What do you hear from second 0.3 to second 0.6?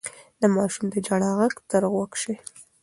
د